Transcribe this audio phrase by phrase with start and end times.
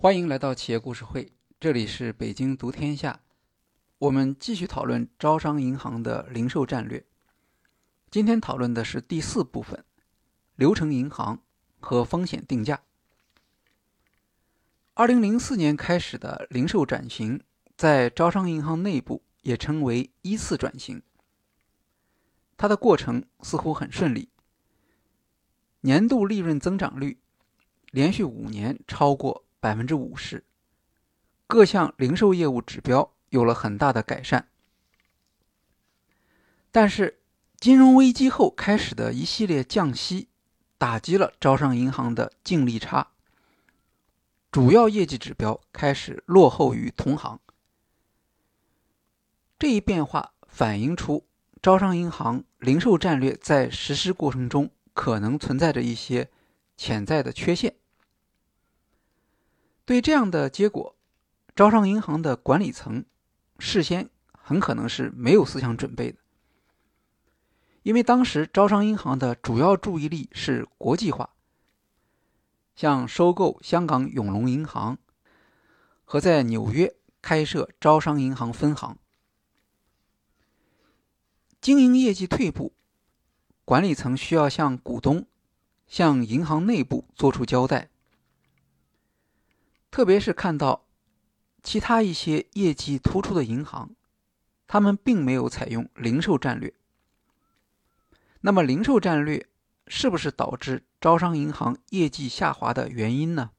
[0.00, 3.20] 欢迎来到企业故事会，这里是北京读天下。
[3.98, 7.04] 我们继续讨论招商银行的零售战略。
[8.08, 9.84] 今天讨论的是第四部分：
[10.54, 11.42] 流程银行
[11.80, 12.80] 和风险定价。
[14.94, 17.42] 二零零四年开始的零售转型，
[17.76, 21.02] 在招商银行内部也称为依次转型。
[22.56, 24.28] 它的过程似乎很顺利，
[25.80, 27.18] 年度利润增长率
[27.90, 30.44] 连续五年超过百分之五十，
[31.46, 34.48] 各项零售业务指标有了很大的改善。
[36.70, 37.20] 但是，
[37.58, 40.28] 金融危机后开始的一系列降息，
[40.76, 43.08] 打击了招商银行的净利差，
[44.50, 47.40] 主要业绩指标开始落后于同行。
[49.58, 51.24] 这一变化反映出。
[51.60, 56.30] 招商银行零售战略在实施过程中可能存在着一些
[56.76, 57.74] 潜在的缺陷。
[59.88, 60.94] 对这样的结果，
[61.56, 63.06] 招商银行的管理层
[63.58, 66.18] 事先很可能是没有思想准备的，
[67.84, 71.30] 因为当时招商银行的主要注意力是国际化，
[72.76, 74.98] 像收购香港永隆银行
[76.04, 78.98] 和在纽约开设招商银行分行。
[81.62, 82.74] 经营业绩退步，
[83.64, 85.26] 管理层需要向股东、
[85.86, 87.88] 向银行内部做出交代。
[89.98, 90.86] 特别是看到
[91.60, 93.96] 其他一些业绩突出的银行，
[94.68, 96.72] 他们并没有采用零售战略。
[98.42, 99.48] 那么，零售战略
[99.88, 103.50] 是不是导致招商银行业绩下滑的原因呢？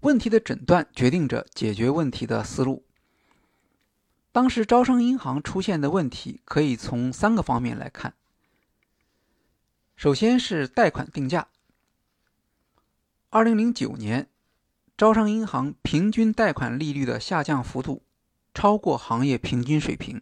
[0.00, 2.84] 问题的诊断决定着解决问题的思路。
[4.32, 8.14] 当时招商银行出现的问题可以从三个方面来看。
[9.94, 11.46] 首先是贷款定价。
[13.32, 14.28] 二零零九年，
[14.96, 18.02] 招商银行平均贷款利率的下降幅度
[18.52, 20.20] 超过行业平均水平。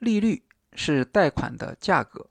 [0.00, 0.42] 利率
[0.72, 2.28] 是贷款的价格，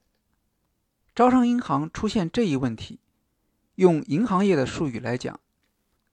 [1.14, 3.00] 招商银行出现这一问题，
[3.76, 5.40] 用银行业的术语来讲，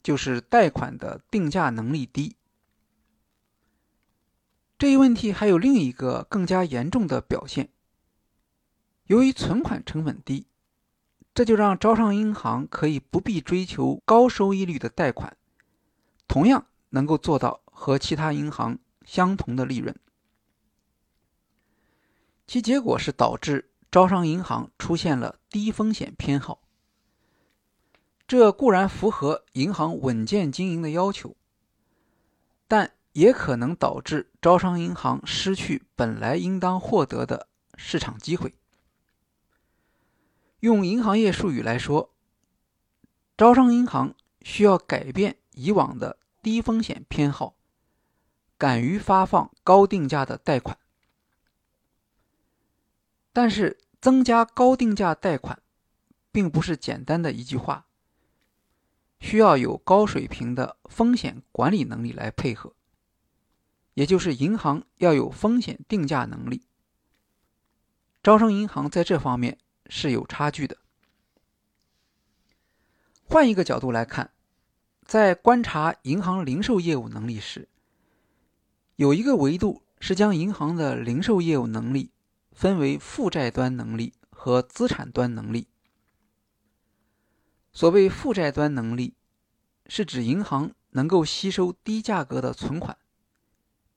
[0.02, 2.38] 就是贷款的定价能力低。
[4.80, 7.68] 这一问题还有另一个更加严重的表现。
[9.08, 10.47] 由于存款成本低，
[11.38, 15.38] 这就让招商银行可以不必追求高收益率的贷款，
[16.28, 19.96] 同样能够做到和其他银行相同的利润。
[22.48, 26.60] 其结果是导致招商银行出现了低风险偏好。
[28.28, 31.36] 这固然符合银行稳健经营的要求，
[32.68, 32.94] 但。
[33.14, 38.54] 也可能导致招商银行失去本来应当获得的市场机会。
[40.62, 42.14] 用银行业术语来说，
[43.38, 47.56] 招商银行需要改变以往的低风险偏好，
[48.58, 50.78] 敢于发放高定价的贷款。
[53.32, 55.62] 但是，增加高定价贷款，
[56.32, 57.86] 并不是简单的一句话，
[59.20, 62.74] 需要有高水平的风险管理能力来配合。
[63.94, 66.68] 也就是银行要有风险定价能力，
[68.24, 69.60] 招商银行在这方面
[69.90, 70.78] 是有差距的。
[73.24, 74.32] 换一个角度来看，
[75.04, 77.68] 在观察银行零售业务能力时，
[78.96, 82.12] 有一个维度是将银行的零售业务能力
[82.52, 85.68] 分为负债端能力和资产端能力。
[87.74, 89.16] 所谓负债端能力，
[89.86, 92.98] 是指银行能够吸收低价格的存款。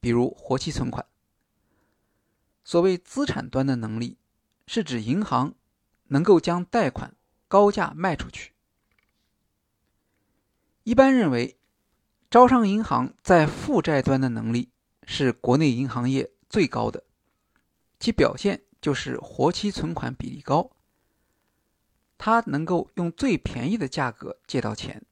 [0.01, 1.07] 比如活期存款。
[2.65, 4.19] 所谓资产端的能力，
[4.67, 5.55] 是指银行
[6.11, 7.17] 能够将贷款
[7.49, 8.53] 高价卖出去。
[10.85, 11.57] 一般认为，
[12.31, 14.71] 招商银行在负债端的能力
[15.03, 17.03] 是国内银行业最高的，
[17.99, 20.71] 其表现就是活期存款比例高，
[22.17, 25.05] 它能够用最便宜的价格借到钱。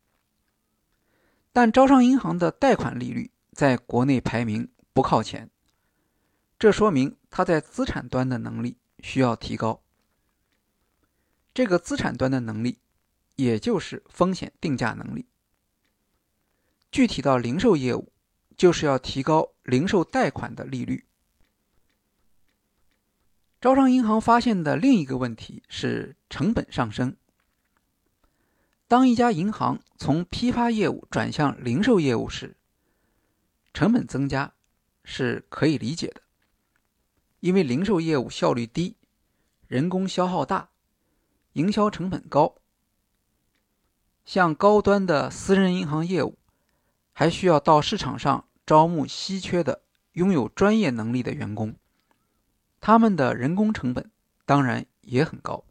[1.53, 4.71] 但招商银行的贷款利率在国内排名。
[4.91, 5.49] 不靠前，
[6.59, 9.81] 这说明他在资产端的能力需要提高。
[11.53, 12.79] 这个资产端的能力，
[13.37, 15.27] 也就是风险定价能力。
[16.91, 18.13] 具体到零售业务，
[18.57, 21.05] 就是要提高零售贷款的利率。
[23.61, 27.17] 招商银行发现的另一个问题是成本上升。
[28.87, 32.57] 当一家银行从批发业务转向零售业务时，
[33.73, 34.53] 成本增加。
[35.11, 36.21] 是可以理解的，
[37.41, 38.95] 因为零售业务效率低，
[39.67, 40.69] 人工消耗大，
[41.59, 42.55] 营销成本高。
[44.25, 46.39] 像高端的私人银行业务，
[47.13, 49.83] 还需要到市场上招募稀缺的、
[50.13, 51.75] 拥有专业能力的员工，
[52.81, 54.09] 他们的人工成本
[54.47, 55.65] 当然也很高。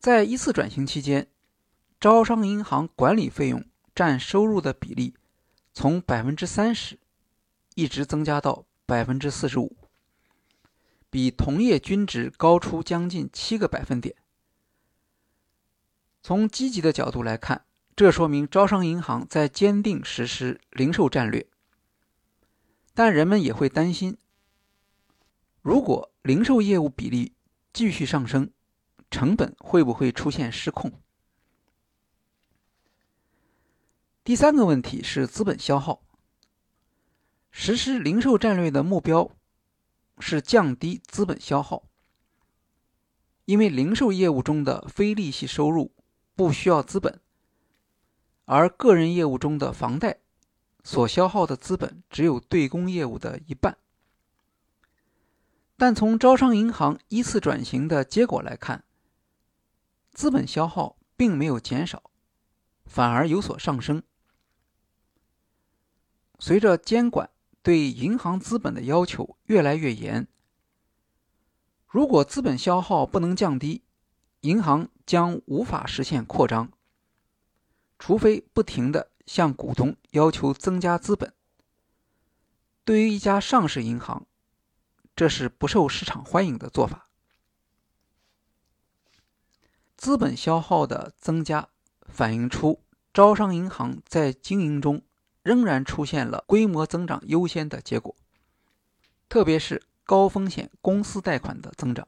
[0.00, 1.28] 在一次转型期间，
[2.00, 3.64] 招商银行管理费用
[3.94, 5.14] 占收入的比例
[5.72, 6.98] 从百分之三十
[7.76, 9.76] 一直增加到百分之四十五，
[11.12, 14.16] 比同业均值高出将近七个百分点。
[16.22, 21.46] 从积极的角度来看，这说明招商银行在坚定实施零售战略。
[22.94, 24.16] 但人们也会担心，
[25.60, 27.34] 如果零售业务比例
[27.74, 28.50] 继续上升，
[29.10, 30.92] 成本会不会出现失控？
[34.24, 36.00] 第三个问题是资本消耗。
[37.50, 39.30] 实施零售战略的目标
[40.18, 41.84] 是降低资本消耗，
[43.44, 45.92] 因为零售业务中的非利息收入。
[46.34, 47.20] 不需要资本，
[48.46, 50.20] 而个人业务中的房贷
[50.82, 53.76] 所消耗的资本只有对公业务的一半。
[55.76, 58.82] 但从招商银行依次转型的结果来看，
[60.14, 62.10] 资本消耗并没有减少，
[62.86, 64.02] 反而有所上升。
[66.38, 67.28] 随着监管
[67.62, 70.26] 对银行资本的要求越来越严，
[71.86, 73.82] 如果资本消耗不能降低，
[74.40, 76.72] 银行将无法实现扩张，
[77.98, 81.32] 除非不停的向股东要求增加资本。
[82.84, 84.26] 对于一家上市银行，
[85.14, 87.08] 这是不受市场欢迎的做法。
[89.96, 91.68] 资本消耗的增加，
[92.00, 92.82] 反映出
[93.14, 95.02] 招商银行在经营中
[95.42, 98.14] 仍然出现了规模增长优先的结果，
[99.28, 102.06] 特别是高风险公司贷款的增长。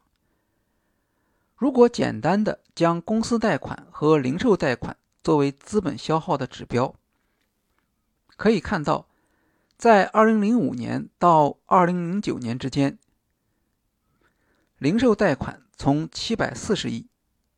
[1.56, 6.94] 如果简单的将公司贷款和零售贷款作为资本消耗的指标，
[8.36, 9.06] 可以看到，
[9.78, 12.98] 在2005年到2009年之间，
[14.78, 17.06] 零售贷款从740亿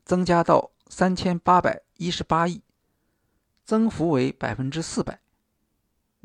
[0.05, 2.63] 增加到3818亿，
[3.65, 5.19] 增幅为百分之四百，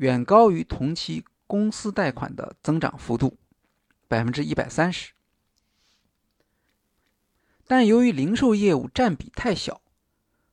[0.02, 3.38] 远高于同期公司贷款的增长幅度
[4.08, 5.12] 百分之一百三十。
[7.68, 9.80] 但由于零售业务占比太小，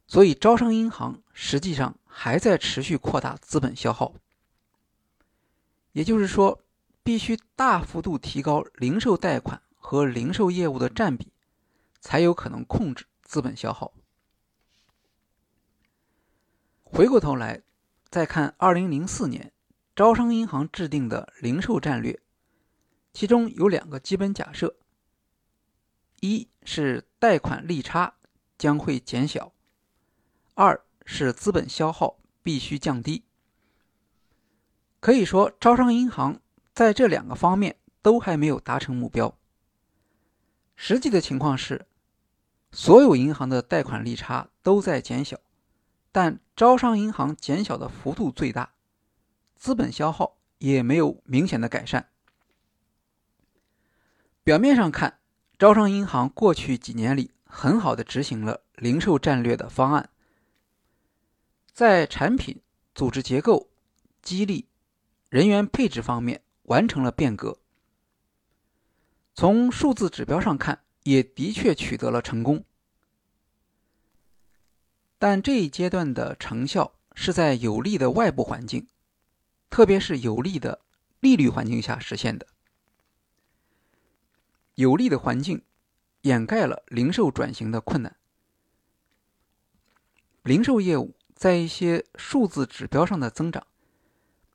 [0.05, 4.13] 所以招商银行实际上还在持续扩大资本消耗。
[5.93, 6.61] 也就是说，
[7.01, 11.33] 必须大幅度提高零售贷款和零售业务的占比，
[11.99, 13.91] 才有可能控制资本消耗。
[16.83, 17.63] 回过头来
[18.09, 19.51] 再看2004年
[19.95, 22.19] 招商银行制定的零售战略，
[23.13, 24.75] 其中有两个基本假设：
[26.19, 26.47] 一。
[26.71, 28.13] 是贷款利差
[28.55, 29.53] 将会减小，
[30.53, 33.23] 二是资本消耗必须降低。
[34.99, 36.39] 可以说，招商银行
[36.71, 39.35] 在这两个方面都还没有达成目标。
[40.75, 41.87] 实际的情况是，
[42.71, 45.39] 所有银行的贷款利差都在减小，
[46.11, 48.73] 但招商银行减小的幅度最大，
[49.55, 52.09] 资本消耗也没有明显的改善。
[54.43, 55.15] 表面上看。
[55.59, 60.09] 招商银行过去几年里很好的执行了零售战略的方案，
[61.73, 62.61] 在产品、
[62.95, 63.69] 组织结构、
[64.21, 64.69] 激励、
[65.27, 67.59] 人员配置方面完成了变革。
[69.35, 72.63] 从数字指标上看，也的确取得了成功。
[75.19, 78.87] 但这一阶段的成效是在有利的外部环境，
[79.69, 80.79] 特别是有利的
[81.19, 82.47] 利率环境下实现的。
[84.75, 85.61] 有利的环境
[86.21, 88.15] 掩盖了零售转型的困难。
[90.43, 93.67] 零售业务在一些数字指标上的增长，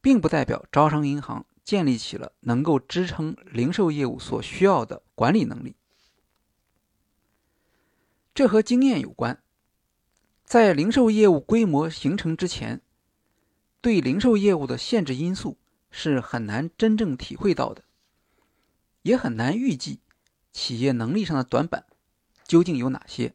[0.00, 5.76] 并不代表招商银行建立起了能够支撑零售业务所需要的管理能力。
[8.34, 9.43] 这和经验有关。
[10.54, 12.80] 在零售业务规模形成之前，
[13.80, 15.58] 对零售业务的限制因素
[15.90, 17.82] 是很难真正体会到的，
[19.02, 19.98] 也很难预计。
[20.52, 21.86] 企业能力上的短板
[22.44, 23.34] 究竟有哪些？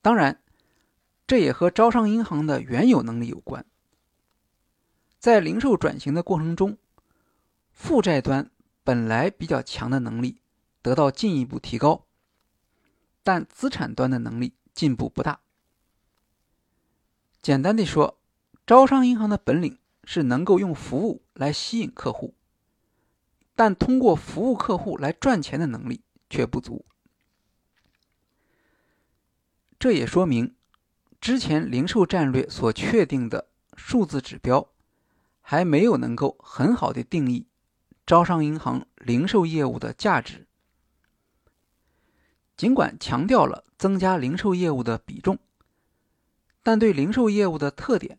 [0.00, 0.42] 当然，
[1.26, 3.66] 这也和招商银行的原有能力有关。
[5.18, 6.78] 在零售转型的过程中，
[7.70, 8.50] 负债端
[8.82, 10.40] 本来比较强的能力
[10.80, 12.06] 得到进一步提高，
[13.22, 15.40] 但资产端的能力进步不大。
[17.42, 18.18] 简单的说，
[18.66, 22.34] 招商银行的本领是能够用服务来吸引客户。
[23.56, 26.86] 但通过服务客户来赚钱的能力却不足。
[29.78, 30.54] 这也说明，
[31.20, 34.70] 之前零售战略所确定的数字指标，
[35.40, 37.46] 还没有能够很好的定义
[38.06, 40.46] 招商银行零售业务的价值。
[42.60, 45.38] 尽管强调了增加零售业务的比重，
[46.62, 48.18] 但对零售业务的特点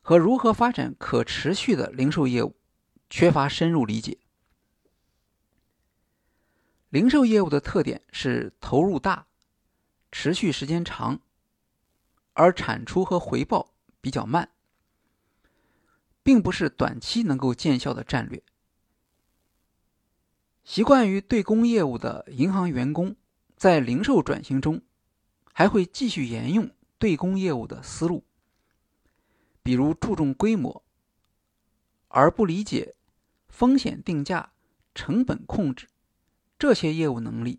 [0.00, 2.54] 和如何发展可持续的零售业务
[3.10, 4.16] 缺乏深入理解。
[6.88, 9.26] 零售业务的特点是投入大。
[10.12, 11.20] 持续时间长，
[12.34, 14.50] 而产出和回报比较慢，
[16.22, 18.40] 并不是短期能够见效的战略。
[20.62, 23.16] 习惯于对公业务的银行员工，
[23.64, 24.82] 在零售转型中，
[25.54, 28.22] 还会继续沿用对公业务的思路，
[29.62, 30.82] 比如注重规模，
[32.08, 32.94] 而不理解
[33.48, 34.52] 风险定价、
[34.94, 35.88] 成本控制
[36.58, 37.58] 这些业务能力，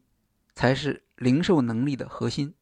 [0.53, 1.01] 才是。
[1.15, 2.53] 零售能力的核心。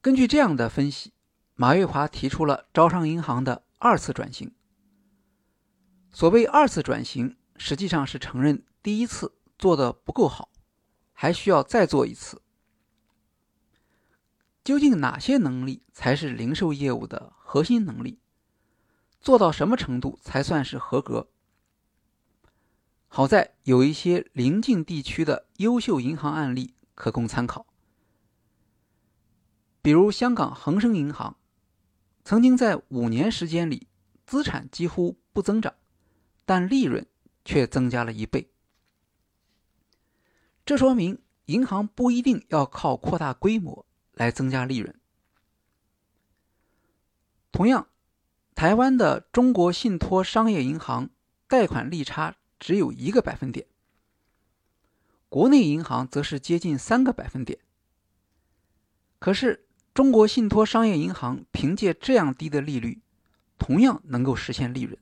[0.00, 1.12] 根据这样的分析，
[1.54, 3.64] 马月华提出了招商银行的。
[3.82, 4.54] 二次转型，
[6.12, 10.50] 所谓二次转型，实际上是承认第一次做的不够好，
[11.14, 12.42] 还需要再做一次。
[14.62, 18.20] 究竟哪些能力才是零售业务的核心能力？
[19.18, 21.30] 做到什么程度才算是合格？
[23.12, 27.66] 好在有一些邻近地区的优秀银行案例可供参考，
[29.82, 31.36] 比如香港恒生银行。
[32.22, 33.88] 曾经在五年时间里，
[34.26, 35.74] 资产几乎不增长，
[36.44, 37.04] 但利润
[37.44, 38.52] 却增加了一倍。
[40.64, 45.00] 这说明银行不一定要靠扩大规模来增加利润。
[47.50, 47.88] 同样，
[48.54, 51.10] 台湾的中国信托商业银行
[51.48, 53.66] 贷款利差只有一个百分点，
[55.28, 57.58] 国内银行则是接近三个百分点。
[59.18, 59.66] 可是。
[59.92, 63.02] 中国信托商业银行凭借这样低的利率，
[63.58, 64.96] 同样能够实现利润。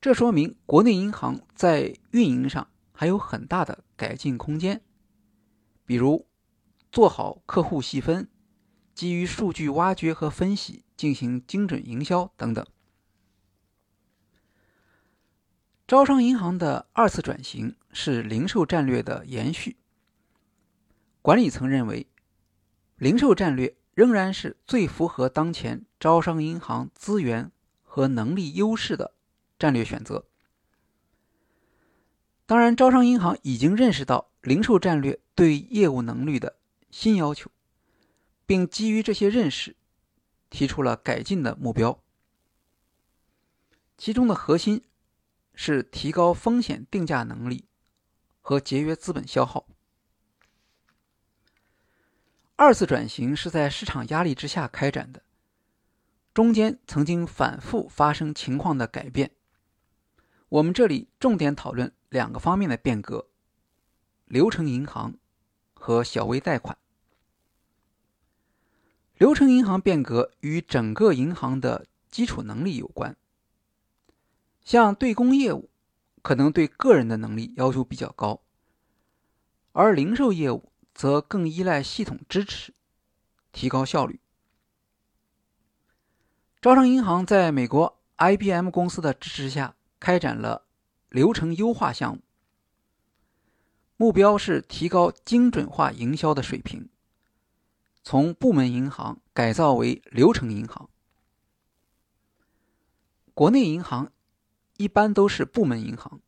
[0.00, 4.80] 这说明国内银行在运营上还有很大的改进空间，
[5.84, 6.26] 比如
[6.90, 8.26] 做好客户细分，
[8.94, 12.66] 基于数据挖掘和分析进行精准营销等等。
[15.86, 19.76] 招商银行的二次转型是零售战略的延续，
[21.22, 22.08] 管理层认为。
[22.96, 27.52] 零售战略仍然是最符合当前招商银行资源
[27.84, 29.12] 和能力优势的
[29.58, 30.24] 战略选择。
[32.46, 36.56] 当然，招商银行已经认识到零售战略对业务能力的
[36.90, 37.48] 新要求，
[38.44, 39.76] 并基于这些认识，
[40.50, 42.02] 提出了改进的目标。
[43.96, 44.82] 其中的核心
[45.56, 47.64] 是提高风险定价能力
[48.40, 49.66] 和节约资本消耗。
[52.54, 55.22] 二次转型是在市场压力之下开展的，
[56.32, 59.32] 中间曾经反复发生情况的改变。
[60.48, 63.28] 我们这里重点讨论两个方面的变革：
[64.26, 65.16] 流程银行
[65.74, 66.78] 和小微贷款。
[69.18, 73.16] 流程银行变革与整个银行的基础能力有关，
[74.66, 75.70] 像对公业务，
[76.20, 78.42] 可能对个人的能力要求比较高，
[79.72, 80.70] 而零售业务。
[80.96, 82.72] 则更依赖系统支持，
[83.52, 84.18] 提高效率。
[86.58, 90.64] 招商银行在美国 IBM 公司的支持下，开展了
[91.10, 92.22] 流程优化项目，
[93.98, 96.88] 目标是提高精准化营销的水平，
[98.02, 100.88] 从部门银行改造为流程银行。
[103.34, 104.10] 国内银行
[104.76, 106.20] 一般都是部门银行。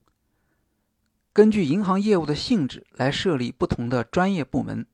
[1.33, 4.87] 根据银行业务的性质来设立不同的专业部门，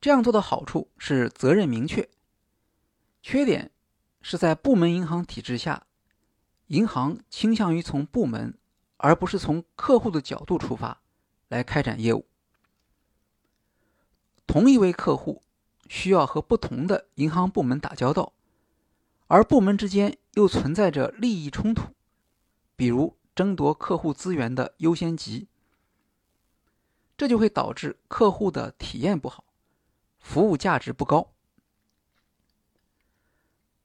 [0.00, 2.08] 这样做的好处是责任明确，
[3.22, 3.70] 缺点
[4.20, 5.86] 是在部门银行体制下，
[6.66, 8.58] 银行倾向于从部门
[8.96, 11.00] 而不是从客户的角度出发
[11.48, 12.26] 来开展业务。
[14.46, 15.44] 同一位客户
[15.88, 18.32] 需要和不同的银行部门打交道，
[19.28, 21.94] 而部门之间又存在着利益冲突，
[22.74, 23.16] 比如。
[23.38, 25.46] 争夺客户资源的优先级，
[27.16, 29.44] 这就会导致客户的体验不好，
[30.18, 31.30] 服务价值不高。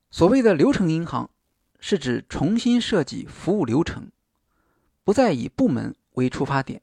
[0.09, 1.29] 所谓的流程银行，
[1.79, 4.11] 是指重新设计服务流程，
[5.03, 6.81] 不再以部门为出发点，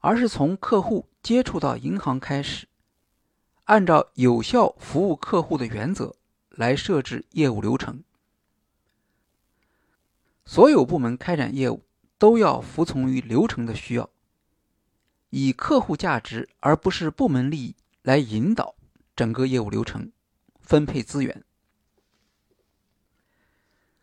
[0.00, 2.66] 而是从客户接触到银行开始，
[3.66, 6.16] 按照有效服务客户的原则
[6.50, 8.02] 来设置业务流程。
[10.44, 11.84] 所有部门开展业务
[12.18, 14.10] 都要服从于流程的需要，
[15.30, 18.74] 以客户价值而不是部门利益来引导
[19.14, 20.10] 整个业务流程，
[20.58, 21.44] 分配资源。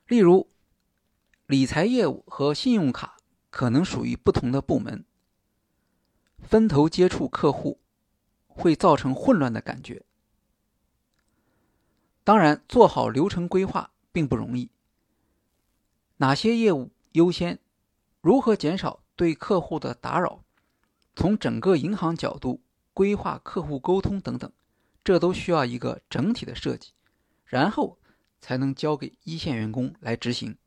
[0.07, 0.49] 例如，
[1.47, 3.17] 理财业务和信用卡
[3.49, 5.03] 可能属于不同的部门，
[6.39, 7.81] 分头接触客户，
[8.47, 10.05] 会造成混乱的感觉。
[12.27, 14.69] 当然，做好流程规划并不容易。
[16.17, 17.57] 哪些业务优先？
[18.19, 20.43] 如何减少对客户的打扰？
[21.15, 22.59] 从整个银行角度
[22.93, 24.51] 规划客户沟通等等，
[25.05, 26.91] 这都需要一个整体的设计，
[27.45, 27.97] 然后
[28.41, 30.57] 才能交给一线员工来执行。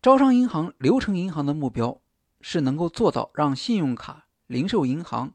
[0.00, 2.00] 招商银行流程银行的目标
[2.40, 5.34] 是能够做到让信用卡、零售银行、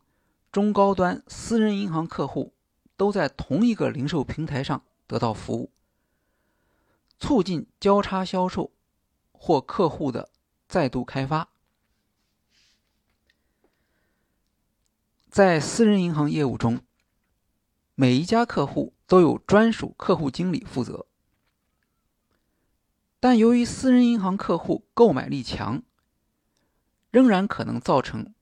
[0.51, 2.54] 中高端私人银行客户
[2.97, 5.71] 都在同一个零售平台上得到服务。
[7.19, 8.71] 促进交叉销售
[9.31, 10.29] 或客户的
[10.67, 11.47] 再度开发。
[15.29, 16.81] 在私人银行业务中，
[17.95, 21.05] 每一家客户都有专属客户经理负责。
[23.19, 25.81] 但由于私人银行客户购买力强，
[27.11, 28.33] 仍然可能造成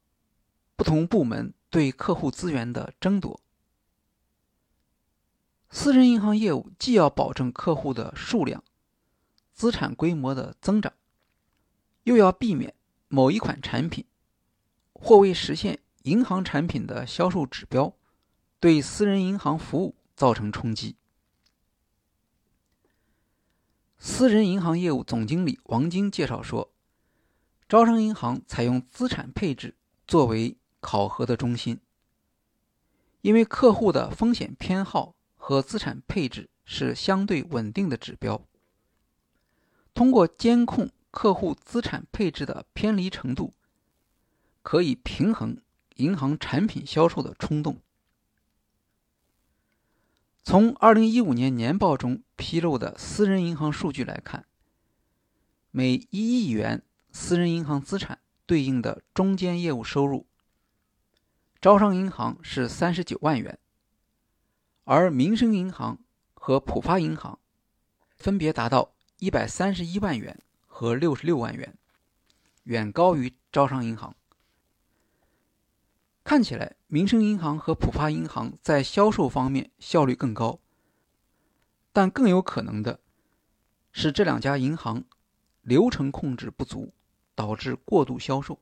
[0.76, 3.40] 不同部门对客户资源的争夺。
[5.76, 8.64] 私人银行业务既要保证客户的数量、
[9.54, 10.94] 资产规模的增长，
[12.04, 12.76] 又要避免
[13.08, 14.06] 某一款产品
[14.94, 17.92] 或为实现银行产品的销售指标，
[18.60, 20.96] 对私人银行服务造成冲击。
[23.98, 26.72] 私人银行业务总经理王晶介绍说，
[27.68, 31.80] 招商银行采用资产配置作为考核的中心，
[33.22, 35.16] 因为客户的风险偏好。
[35.46, 38.48] 和资产配置是相对稳定的指标。
[39.94, 43.54] 通过监控客户资产配置的偏离程度，
[44.62, 45.58] 可以平衡
[45.96, 47.82] 银行产品销售的冲动。
[50.44, 54.46] 从二零一五年年报中披露的私人银行数据来看，
[55.72, 60.26] 每一亿元私人银行资产对应的中间业务收入，
[61.60, 63.60] 招商银行是三十九万元。
[64.86, 65.98] 而民生银行
[66.34, 67.40] 和浦发银行
[68.18, 71.78] 分别达到一百三十一万元和六十六万元，
[72.64, 74.14] 远高于招商银行。
[76.26, 80.60] 看起来，民生银行和浦发银行在销售方面效率更高，
[81.94, 83.00] 但更有可能的
[83.94, 85.06] 是这两家银行
[85.62, 86.94] 流程控制不足，
[87.36, 88.60] 导致过度销售。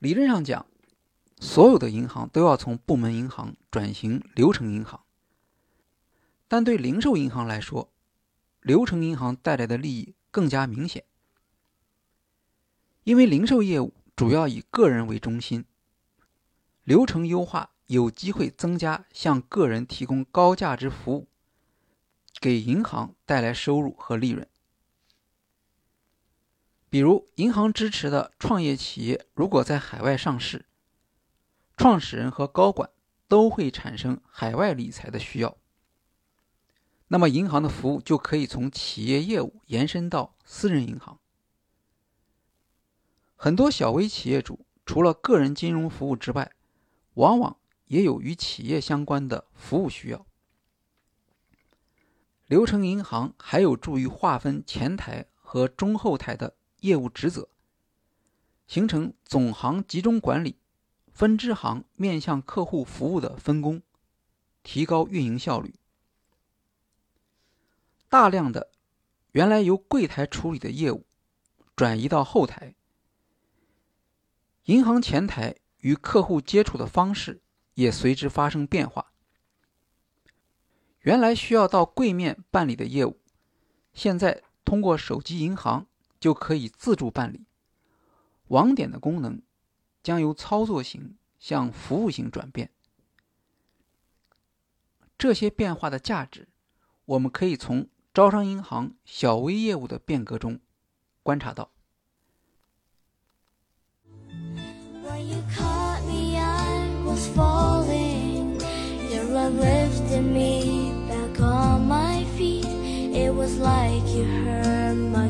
[0.00, 0.66] 理论上讲。
[1.46, 5.04] 所有的银行都要从部门银行转型流程银行，
[6.48, 7.92] 但对零售银行来说，
[8.62, 11.04] 流程银行带来的利益更加明显，
[13.04, 15.66] 因为零售业务主要以个人为中心，
[16.82, 21.28] 流程优化有机会增加向个人提供高价值服务，
[22.40, 24.48] 给银行带来收入和利润。
[26.88, 30.64] 比如，银行支持的创业企业如果在海外上市。
[31.76, 32.90] 创始人和高管
[33.26, 35.56] 都会产生海外理财的需要，
[37.08, 41.18] 那么银行的服务就可以从企业业务延伸到私人银行。
[43.36, 46.52] 很多小微企业主除了个人金融服务之外，
[47.14, 47.56] 往往
[47.86, 50.26] 也有与企业相关的服务需要。
[52.46, 57.48] 流程银行还有助于划分前台和中后台的业务职责，
[58.66, 60.56] 形成总行集中管理。
[61.14, 63.80] 分支行面向客户服务的分工，
[64.64, 65.76] 提高运营效率。
[68.08, 68.72] 大量的
[69.30, 71.06] 原来由柜台处理的业务
[71.76, 72.74] 转移到后台，
[74.64, 77.40] 银行前台与客户接触的方式
[77.74, 79.12] 也随之发生变化。
[81.02, 83.20] 原来需要到柜面办理的业务，
[83.92, 85.86] 现在通过手机银行
[86.18, 87.44] 就可以自助办理。
[88.48, 89.40] 网点的功能。
[90.04, 92.70] 将由操作型向服务型转变。
[95.18, 96.46] 这些变化的价值，
[97.06, 100.60] 我们可以从招商银行小微业务的变革中
[101.24, 101.70] 观察到。
[109.44, 112.64] Lifted me back on my feet.
[112.64, 115.23] It was like you heard my.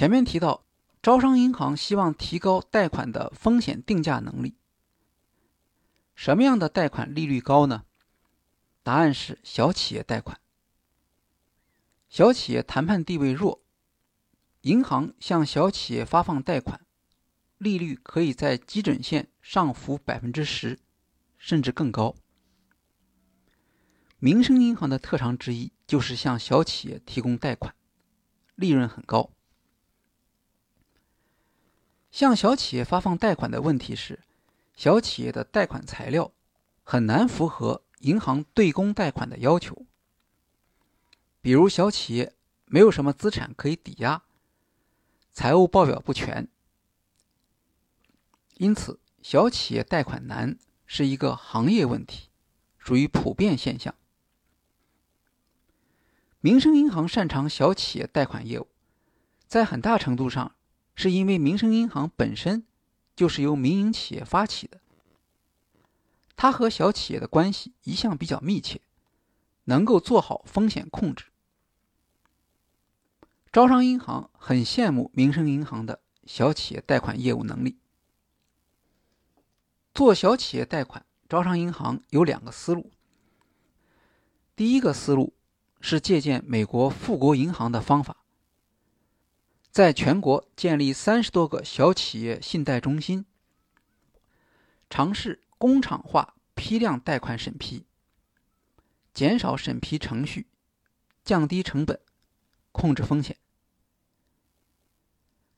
[0.00, 0.64] 前面提到，
[1.02, 4.56] 招商银行希望提高贷款的风险定价能力。
[6.14, 7.84] 什么样的贷款利率高呢？
[8.82, 10.40] 答案是小企业贷款。
[12.08, 13.62] 小企业谈判地位弱，
[14.62, 16.80] 银行向小企业发放贷款，
[17.58, 20.78] 利率可以在基准线上浮百分之十，
[21.36, 22.16] 甚至更高。
[24.18, 27.74] 民生银行的特长之一就是向小企业提供贷款，
[28.54, 29.30] 利润很高。
[32.10, 34.20] 向小企业发放贷款的问题是，
[34.74, 36.32] 小企业的贷款材料
[36.82, 39.86] 很难符合银行对公贷款的要求。
[41.40, 42.34] 比如，小企业
[42.66, 44.22] 没有什么资产可以抵押，
[45.32, 46.48] 财务报表不全，
[48.56, 52.28] 因此小企业贷款难是一个行业问题，
[52.78, 53.94] 属于普遍现象。
[56.40, 58.68] 民生银行擅长小企业贷款业务，
[59.46, 60.54] 在很大程度上
[61.00, 62.66] 是因为民生银行本身
[63.16, 64.82] 就是由民营企业发起的，
[66.36, 68.82] 它和小企业的关系一向比较密切，
[69.64, 71.24] 能够做好风险控制。
[73.50, 77.78] 招商银行很羡慕民生银行的小企业贷款业务能力。
[79.94, 82.90] 做小企业贷款，招商银行有两个思路。
[84.54, 85.32] 第一个思路。
[85.82, 88.18] 是借鉴美国富国银行的方法，
[89.70, 93.24] 在全国建立三十多个小企业信贷中心，
[94.88, 97.84] 尝试工厂化批量贷款审批，
[99.14, 100.46] 减少审批程序，
[101.24, 102.00] 降低成本，
[102.72, 103.36] 控制风险。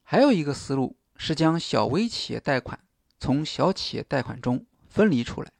[0.03, 2.85] 还有一个思路是将小微企业贷款
[3.19, 5.51] 从小企业贷款中分离出来。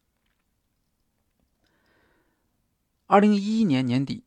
[3.07, 4.25] 二零一一年年底。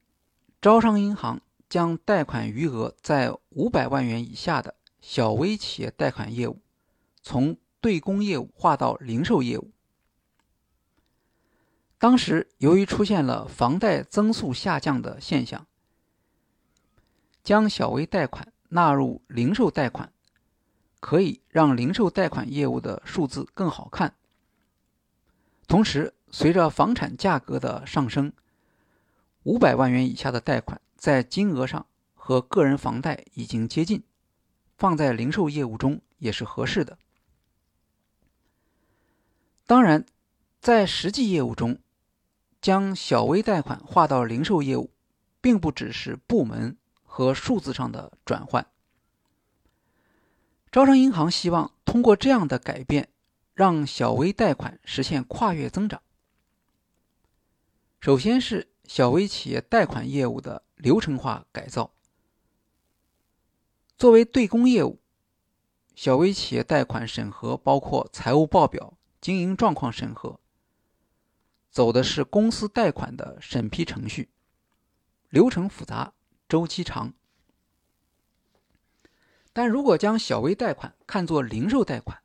[0.62, 1.42] 招商银行
[1.76, 6.62] 将贷款余额在五百万元以下的小微企业贷款业务，
[7.22, 9.72] 从对公业务划到零售业务。
[11.98, 15.68] 当时由于出现了房贷增速下降的现象，
[17.44, 20.14] 将小微贷款纳入零售贷款，
[21.02, 24.16] 可以让零售贷款业务的数字更好看。
[25.68, 28.32] 同时，随着房产价格的上升。
[29.44, 34.02] 五百万元以下的贷款，在金额上和个人房贷已经接近，
[34.76, 36.98] 放在零售业务中也是合适的。
[39.68, 40.04] 当然，
[40.60, 41.78] 在实际业务中，
[42.60, 44.89] 将小微贷款划到零售业务，
[45.41, 48.65] 并不只是部门和数字上的转换。
[50.72, 53.10] 招商银行希望通过这样的改变，
[53.54, 56.02] 让小微贷款实现跨越增长。
[58.00, 58.72] 首先是。
[58.88, 61.95] 小微企业贷款业务的流程化改造。
[63.98, 65.02] 作为对公业务，
[65.95, 70.39] 小微企业贷款审核包括财务报表、经营状况审核，
[71.71, 74.30] 走的是公司贷款的审批程序，
[75.30, 76.13] 流程复杂，
[76.48, 77.15] 周期长。
[79.54, 82.21] 但如果将小微贷款看作零售贷款，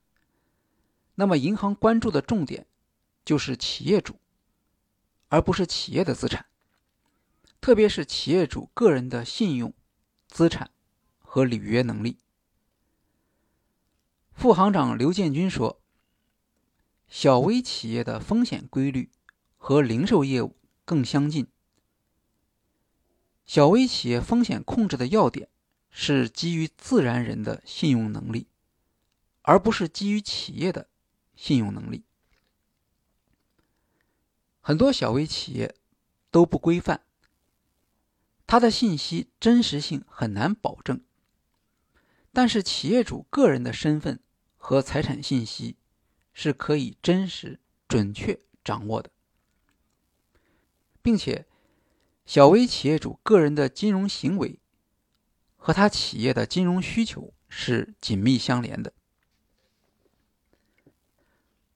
[1.15, 2.67] 那么银行关注的重点
[3.25, 4.17] 就是企业主，
[5.29, 6.45] 而不是企业的资产。
[7.61, 9.75] 特别是企业主个人的信用、
[10.29, 10.71] 资产
[11.19, 12.19] 和履约能力。
[14.33, 15.83] 副行长刘建军说
[17.07, 19.11] ：“小微企业的风险规律
[19.59, 21.49] 和零售业务更相近。
[23.45, 25.51] 小微企业风险控制的要点
[25.91, 28.47] 是基于自然人的信用能力，
[29.43, 30.89] 而不是基于企业的
[31.37, 32.05] 信用能力。
[34.63, 35.75] 很多小微企业
[36.31, 37.03] 都不规范。”
[38.51, 41.01] 他的信息真实性很难保证，
[42.33, 44.19] 但是企业主个人的身份
[44.57, 45.77] 和财产信息
[46.33, 49.09] 是可以真实、准确掌握的，
[51.01, 51.47] 并且
[52.27, 54.59] 小微企业主个人的金融行为
[55.57, 58.93] 和他企业的金融需求是紧密相连的。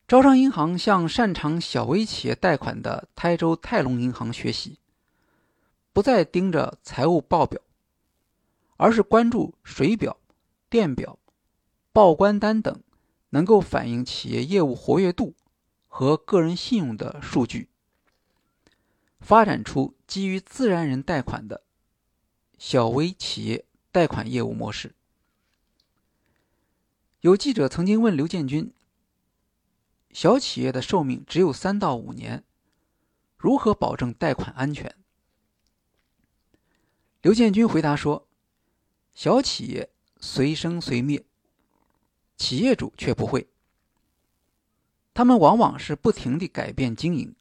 [0.09, 4.81] 招商银行向擅长小微企业贷款的台州泰隆银行学习。
[5.95, 7.63] 不再盯着财务报表，
[8.77, 10.19] 而是关注水表、
[10.69, 11.21] 电表、
[11.93, 12.83] 报关单等
[13.31, 15.37] 能够反映企业业务活跃度
[15.87, 17.69] 和个人信用的数据，
[19.21, 21.63] 发展出基于自然人贷款的
[22.59, 24.97] 小微企业贷款业务模式。
[27.21, 28.75] 有记者曾经问刘建军
[30.11, 32.43] ：“小企业的寿命只有三到五年，
[33.37, 34.93] 如何保证贷款安全？”
[37.25, 38.29] 刘建军回答说
[39.17, 39.89] ：“小企业
[40.21, 41.25] 随生随灭，
[42.37, 43.49] 企业主却不会。
[45.15, 47.35] 他们往往是不停地改变经营。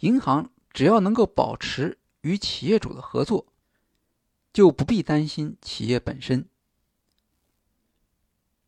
[0.00, 3.46] 银行只要能够保持与企业主的合作，
[4.52, 6.48] 就不必担心企业本身。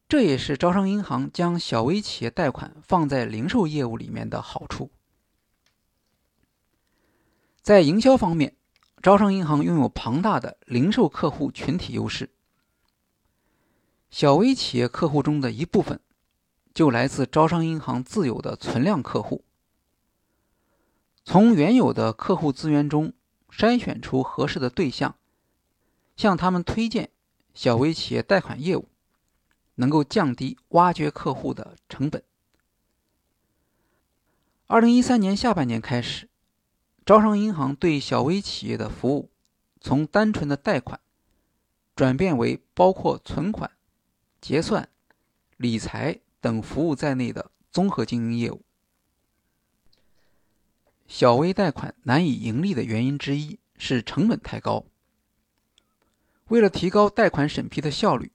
[0.09, 4.93] 这也是招商银行将小微企业贷款放在零售业务里面的好处。
[7.61, 8.55] 在营销方面，
[9.03, 12.31] 招商银行拥有庞大的零售客户群体优势。
[14.11, 16.01] 小微企业客户中的一部分，
[16.75, 19.45] 就来自招商银行自有的存量客户。
[21.25, 23.13] 从原有的客户资源中
[23.51, 25.17] 筛选出合适的对象，
[26.17, 27.11] 向他们推荐
[27.55, 28.89] 小微企业贷款业务，
[29.77, 32.23] 能够降低挖掘客户的成本。
[34.67, 36.29] 二零一三年下半年开始，
[37.11, 39.33] 招商银行对小微企业的服务
[39.81, 41.01] 从单纯的贷款
[41.97, 43.73] 转变为包括存款、
[44.41, 44.89] 结算、
[45.57, 48.63] 理财等服务在内的综合经营业务。
[51.09, 54.85] 小微贷款难以盈利的原因之一是成本太高。
[56.47, 58.31] 为了提高贷款审批的效率，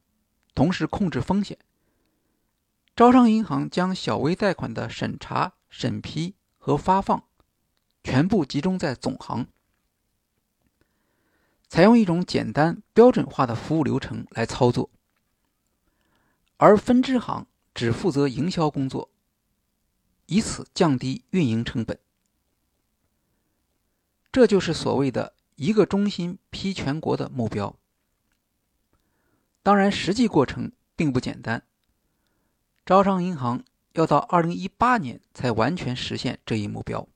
[0.54, 1.58] 同时控制风险，
[2.94, 7.24] 招商银行将小微贷款的审查、审批和发放
[8.06, 9.48] 全部集中在总行，
[11.68, 14.92] 采用一种简单标准化的服务流程来操作，
[16.58, 19.10] 而分支行只负责营销工作，
[20.28, 22.00] 以此降低运营成本。
[24.32, 27.76] 这就是所谓的一个中心批全国的目标。
[29.64, 31.64] 当然，实际过程并不简单。
[32.86, 33.64] 招商银行
[33.94, 37.08] 要到二零一八年才完全实现这一目标，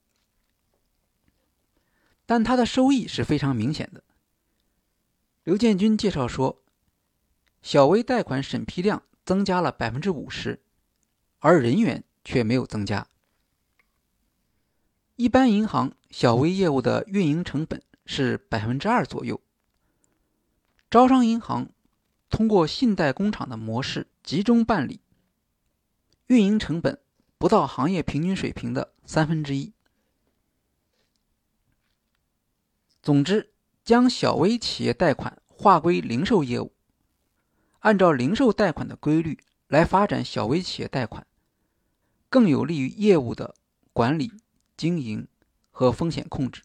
[2.29, 4.03] 但它的收益是非常明显的。
[5.43, 6.61] 刘建军介绍说，
[7.63, 10.61] 小微贷款审批量增加了百分之五十，
[11.39, 13.07] 而人员却没有增加。
[15.15, 19.41] 一般银行小微业务的运营成本是百分之二左右。
[20.91, 21.71] 招商银行
[22.29, 25.01] 通过信贷工厂的模式集中办理，
[26.27, 27.01] 运营成本
[27.39, 29.73] 不到行业平均水平的三分之一。
[33.01, 33.51] 总之，
[33.83, 36.73] 将小微企业贷款划归零售业务，
[37.79, 41.25] 按照零售贷款的规律来发展小微企业贷款，
[42.29, 43.55] 更有利于业务的
[43.93, 44.33] 管理。
[44.77, 45.27] 经营
[45.71, 46.62] 和风险控制。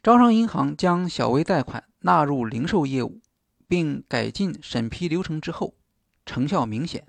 [0.00, 3.20] 招商银行将小微贷款纳入零售业务，
[3.66, 5.74] 并改进审批流程之后，
[6.24, 7.04] 成效明显。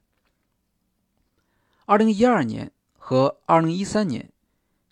[1.86, 4.34] 二零一二年和二零一三年，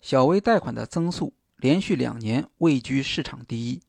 [0.00, 1.32] 小微贷款的增速
[1.62, 3.80] 连续两年位居市场第一，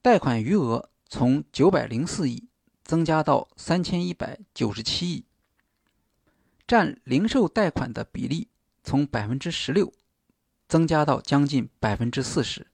[0.00, 2.48] 贷款余额从九百零四亿
[2.82, 5.26] 增加到三千一百九十七亿。
[6.66, 8.48] 占零售贷款的比例
[8.82, 9.92] 从百分之十六
[10.66, 12.66] 增加到将近百分之四十，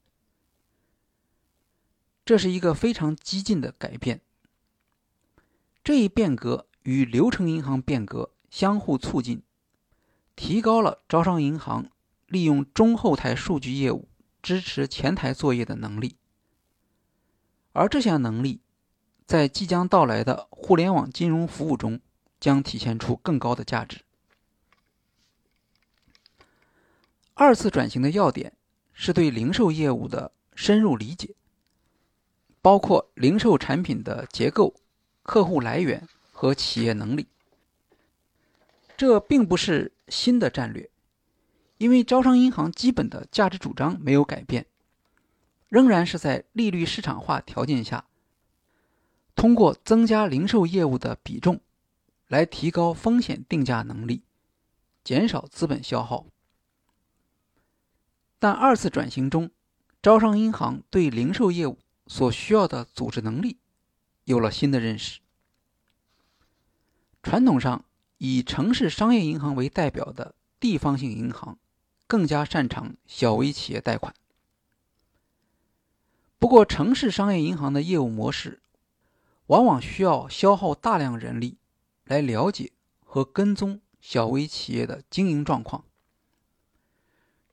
[2.24, 4.20] 这是一个非常激进的改变。
[5.82, 9.42] 这一变革与流程银行变革相互促进，
[10.36, 11.90] 提高了招商银行
[12.28, 14.08] 利用中后台数据业务
[14.40, 16.16] 支持前台作业的能力，
[17.72, 18.60] 而这项能力
[19.26, 22.00] 在即将到来的互联网金融服务中。
[22.40, 24.02] 将体现出更高的价值。
[27.34, 28.52] 二次转型的要点
[28.92, 31.34] 是对零售业务的深入理解，
[32.62, 34.72] 包括零售产品的结构、
[35.24, 37.26] 客户来源和企业能力。
[38.96, 40.88] 这并不是新的战略，
[41.78, 44.66] 因为招商银行基本的价值主张没有改变，
[45.68, 48.04] 仍然是在利率市场化条件下，
[49.34, 51.60] 通过增加零售业务的比重。
[52.28, 54.22] 来提高风险定价能力，
[55.02, 56.26] 减少资本消耗。
[58.38, 59.50] 但二次转型中，
[60.02, 63.56] 招商银行对零售业务所需要的组织能力
[64.24, 65.20] 有了新的认识。
[67.22, 67.82] 传统上
[68.18, 71.58] 以城市商业银行为代表的地方性银行，
[72.08, 74.12] 更加擅长小微企业贷款。
[76.40, 78.60] 不过，城市商业银行的业务模式
[79.46, 81.56] 往往需要消耗大量人力。
[82.04, 82.72] 来了解
[83.04, 85.84] 和跟踪小微企业的经营状况，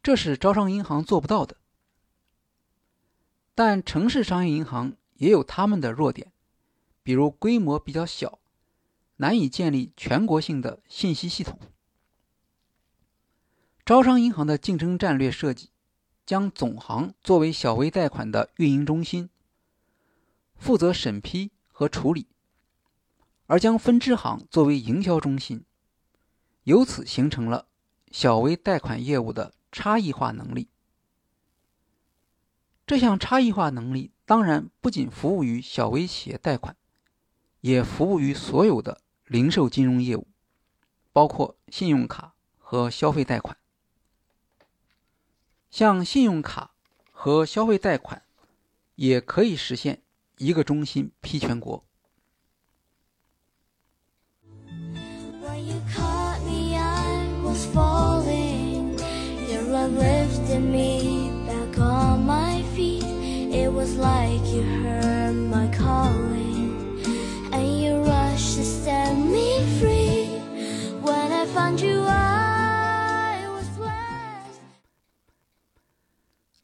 [0.02, 1.58] 这是招商银行做不到的。
[3.54, 6.32] 但城市商业银行也有他们的弱点，
[7.04, 8.40] 比如规模比较小，
[9.18, 11.60] 难以建立全国性的信息系统。
[13.86, 15.70] 招商银行的竞争战略设计，
[16.26, 19.30] 将总行作为小微贷款的运营中心，
[20.56, 22.26] 负责审批和处理，
[23.46, 25.64] 而将分支行作为营销中心，
[26.64, 27.68] 由此形成了
[28.10, 30.68] 小微贷款业务的差异化能力。
[32.88, 36.76] 这项差异化能力当然不仅服务于小微企业贷款，
[37.62, 40.26] 也服务于所有的零售金融业务，
[41.14, 43.56] 包括信用卡和消费贷款。
[45.76, 46.72] 像信用卡
[47.12, 48.22] 和消费贷款，
[48.96, 50.04] 也可以实现
[50.38, 51.84] 一个中心批全国。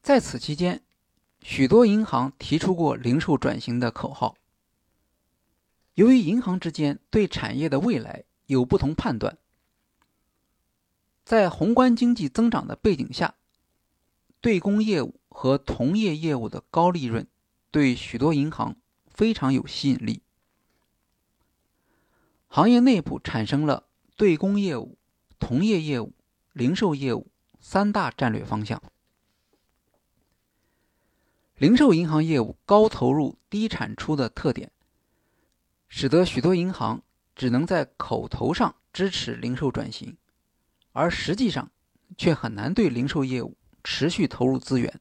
[0.02, 0.82] 在此期间，
[1.42, 4.36] 许多银行提出过零售转型的口号。
[5.94, 9.38] 由于银行之间对产业的未来有不同判断，
[11.24, 13.36] 在宏观经济增长的背景下，
[14.40, 17.28] 对公业务和同业业务的高利润
[17.70, 18.74] 对许多银行
[19.06, 20.22] 非常有吸引力。
[22.48, 23.84] 行业内部产生了
[24.16, 24.98] 对公业务、
[25.38, 26.12] 同业业务、
[26.52, 28.82] 零售业务三大战略方向。
[31.62, 34.72] 零售银行业务高投入、低产出的特点，
[35.86, 37.04] 使得许多银行
[37.36, 40.16] 只能在口头上支持零售转型，
[40.90, 41.70] 而实际上
[42.18, 45.00] 却很难对零售业务持续投入资源。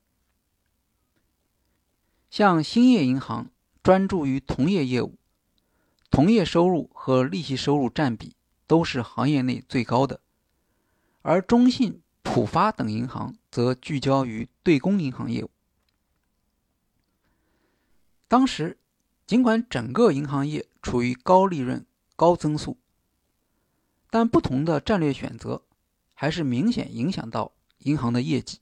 [2.30, 3.50] 像兴业银行
[3.82, 5.18] 专注于同业业务，
[6.12, 8.36] 同业收入和利息收入占比
[8.68, 10.22] 都是行业内最高的，
[11.24, 15.50] 而中信、浦发等银行则聚焦于对公银行业务。
[18.32, 18.78] 当时，
[19.28, 22.78] 尽管整个银行业处于高利润、高增速，
[24.10, 25.62] 但不同的战略选择
[26.14, 28.60] 还是明显影响到银行的业绩。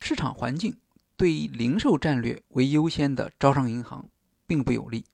[0.00, 0.76] 市场环境
[1.16, 4.06] 对以零售战略为优先的招商银行
[4.46, 5.06] 并不有利。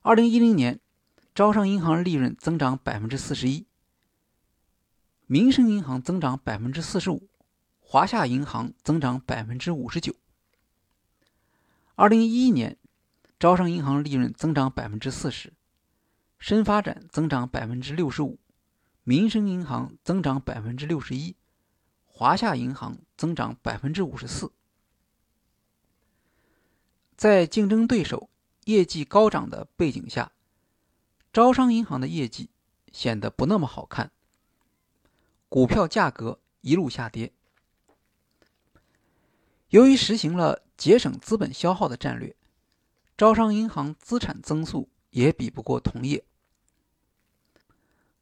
[0.00, 0.80] 二零一零年，
[1.34, 3.66] 招商银行利润增长百分之四十一，
[5.26, 7.28] 民生银行增长百分之四十五，
[7.80, 10.14] 华夏银行增长百分之五十九。
[11.94, 12.78] 二零一一年，
[13.38, 15.52] 招商银行利润增长百分之四十，
[16.38, 18.38] 深发展增长百分之六十五，
[19.04, 21.36] 民生银行增长百分之六十一，
[22.06, 24.52] 华夏银行增长百分之五十四。
[27.14, 28.30] 在竞争对手
[28.64, 30.32] 业绩高涨的背景下，
[31.30, 32.48] 招商银行的业绩
[32.90, 34.10] 显得不那么好看，
[35.50, 37.32] 股票价格一路下跌。
[39.68, 42.34] 由于实行了节省资本消耗的战略，
[43.16, 46.24] 招商银行资产增速也比不过同业。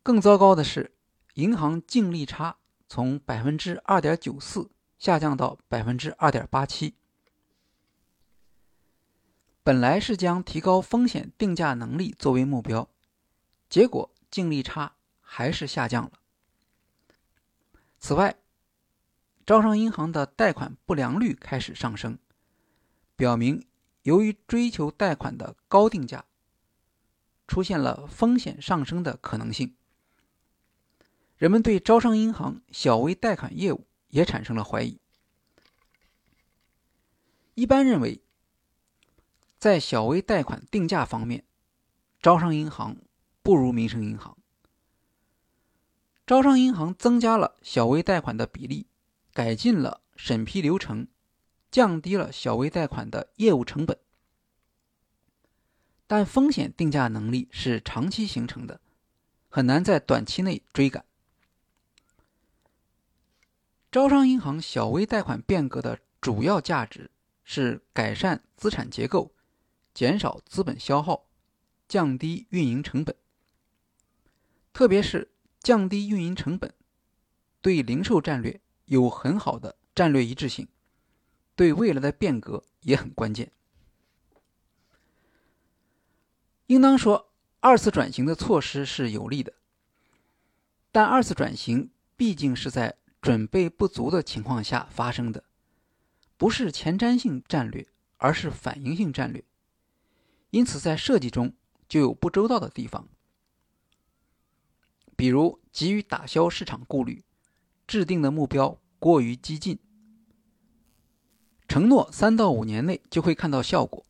[0.03, 0.93] 更糟糕的是，
[1.37, 6.95] 银行净利差从百分之二点九四下降到百分之二点八七。
[9.63, 12.87] 本来是将提高风险定价能力作为目标，
[13.71, 16.13] 结果净利差还是下降了。
[17.99, 18.37] 此外，
[19.47, 22.19] 招商银行的贷款不良率开始上升，
[23.21, 23.67] 表明
[24.01, 26.25] 由于追求贷款的高定价，
[27.47, 29.77] 出现了风险上升的可能性。
[31.37, 34.99] 人们对招商银行小微贷款业务也产生了怀疑。
[37.53, 38.23] 一般认为，
[39.59, 41.45] 在小微贷款定价方面，
[42.23, 42.97] 招商银行
[43.43, 44.39] 不如民生银行。
[46.27, 48.87] 招商银行增加了小微贷款的比例。
[49.35, 51.07] 改进了审批流程，
[51.71, 53.99] 降低了小微贷款的业务成本，
[56.07, 58.81] 但风险定价能力是长期形成的，
[59.49, 61.05] 很难在短期内追赶。
[63.91, 67.11] 招商银行小微贷款变革的主要价值
[67.45, 69.33] 是改善资产结构，
[69.93, 71.27] 减少资本消耗，
[71.89, 73.17] 降低运营成本，
[74.73, 76.73] 特别是降低运营成本，
[77.61, 78.61] 对零售战略。
[78.87, 80.67] 有很好的战略一致性，
[81.61, 83.53] 对未来的变革也很关键。
[86.69, 87.31] 应当说，
[87.61, 89.53] 二次转型的措施是有利的，
[90.91, 95.45] 但二次转型毕竟是在准备不足的情况下发生的，
[96.39, 97.87] 不是前瞻性战略，
[98.17, 99.45] 而是反应性战略，
[100.49, 101.53] 因此在设计中
[101.87, 103.07] 就有不周到的地方，
[105.15, 107.23] 比如急于打消市场顾虑。
[107.87, 109.79] 制定的目标过于激进。
[111.71, 114.05] 承诺三到五年内就会看到效果，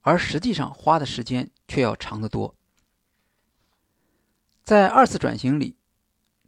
[0.00, 2.54] 而实际上花的时间却要长得多。
[4.62, 5.76] 在二次转型里，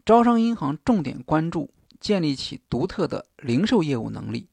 [0.07, 4.49] 招商银行重点关注建立起独特的零售业务能力，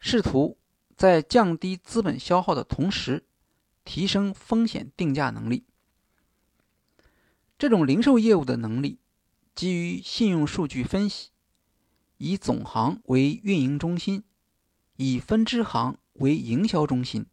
[0.00, 0.58] 试图
[0.96, 3.24] 在降低资本消耗的同时，
[3.84, 5.62] 提升风险定价能力。
[7.56, 8.98] 这种零售业务的能力
[9.54, 11.30] 基于信用数据分析，
[12.18, 14.24] 以总行为运营中心，
[14.96, 17.26] 以分支行为营销中心。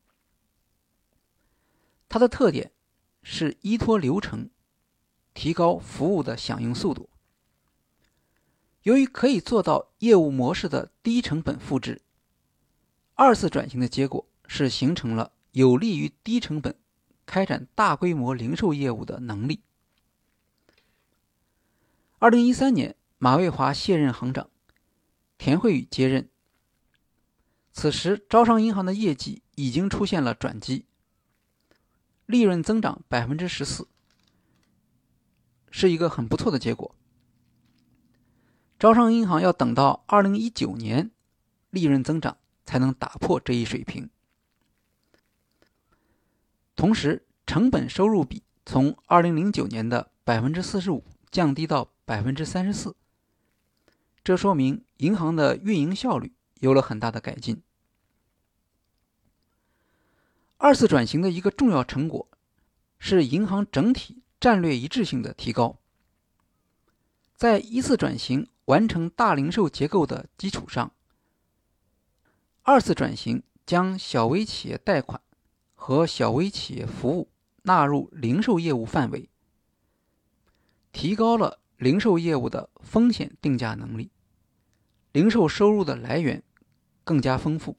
[2.10, 2.72] 它的特点
[3.22, 4.50] 是依托流程。
[5.36, 7.10] 提高服务的响应速度。
[8.84, 12.04] 由于可以做到业务模式的低成本复制，
[13.16, 16.76] 二次转型的结果是形成了有利于低成本
[17.26, 19.62] 开展大规模零售业务的能力。
[22.20, 24.52] 二零一三年，马卫华卸任行长，
[25.44, 26.30] 田慧宇接任。
[27.74, 30.86] 此时，招商银行的业绩已经出现了转机，
[32.26, 33.90] 利润增长百分之十四。
[35.70, 36.96] 是一个很不错的结果。
[38.80, 41.12] 招商银行要等到二零一九年，
[41.72, 44.10] 利润增长才能打破这一水平。
[46.74, 52.96] 同时，成本收入比从二零零九年的百分之四十五降低到百分之三十四，
[54.24, 57.62] 这说明银行的运营效率有了很大的改进。
[60.58, 62.28] 二次转型的一个重要成果
[62.98, 64.24] 是银行整体。
[64.44, 65.80] 战略一致性的提高，
[67.34, 70.92] 在一次转型完成大零售结构的基础上，
[72.64, 75.22] 二次转型将小微企业贷款
[75.76, 77.32] 和小微企业服务
[77.62, 79.30] 纳入零售业务范围，
[80.92, 84.12] 提高了零售业务的风险定价能力，
[85.14, 86.44] 零售收入的来源
[87.06, 87.78] 更加丰富。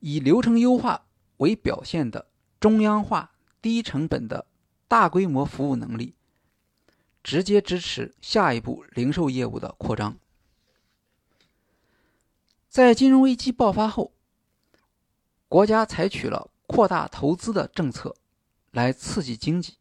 [0.00, 2.28] 以流程优化为表现的
[2.58, 3.30] 中央化。
[3.62, 4.46] 低成本的
[4.88, 6.14] 大规模服务能力，
[7.22, 10.16] 直接支持下一步零售业务的扩张。
[12.70, 14.14] 在金融危机爆发后，
[15.46, 18.16] 国家采取了扩大投资的政策
[18.70, 19.76] 来刺激经济。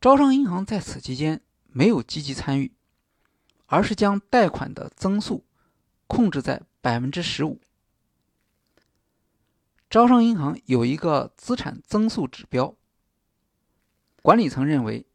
[0.00, 2.72] 招商银行在此期间没有积极参与，
[3.70, 5.44] 而是将贷款的增速
[6.08, 7.60] 控制在百分之十五。
[9.88, 12.74] 招商银行有一个资产增速指标，
[14.22, 15.06] 管理层认为，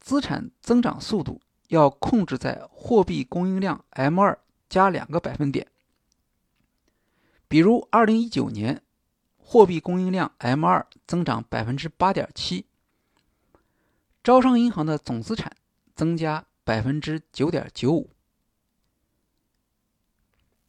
[0.00, 4.38] 资产增长速度要控制在货币供应量 M 二
[4.70, 5.66] 加两个百分点。
[7.46, 8.82] 比如，二零一九年
[9.36, 12.64] 货币供应量 M 二增长百分之八点七，
[14.24, 15.54] 招商银行的总资产
[15.94, 18.10] 增加百分之九点九五。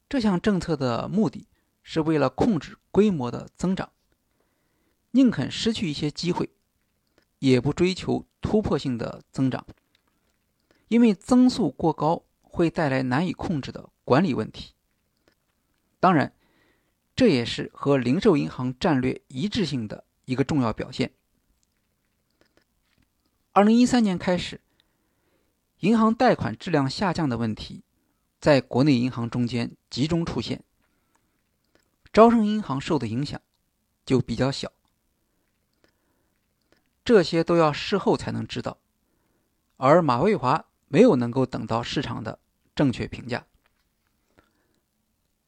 [0.08, 1.46] 这项政策的目的。
[1.90, 3.94] 是为了控制规模的增长，
[5.12, 6.50] 宁肯失去一些机会，
[7.40, 9.66] 也不追求突破性的增长，
[10.90, 14.74] 因为增速过高会带来难以控制的管理问题。
[16.02, 16.34] 当然，
[17.16, 21.14] 这也是和零售银行战略一致性的一个重要表现。
[23.54, 24.60] 二零一三年开始，
[25.80, 27.84] 银行贷款质量下降的问题，
[28.40, 30.64] 在国内银行中间集中出现。
[32.12, 33.40] 招商银行受的影响
[34.06, 34.72] 就比较小，
[37.06, 38.80] 这些都要事后才能知道，
[39.76, 42.40] 而马卫华没有能够等到市场的
[42.76, 43.46] 正确评价。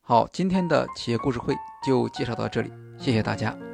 [0.01, 3.68] 好，今天的企业故事会就介绍到这里，谢谢大家。